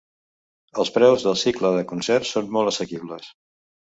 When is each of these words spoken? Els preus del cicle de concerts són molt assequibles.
Els 0.83 0.89
preus 0.95 1.25
del 1.27 1.37
cicle 1.41 1.71
de 1.75 1.83
concerts 1.91 2.31
són 2.37 2.49
molt 2.57 2.73
assequibles. 2.73 3.29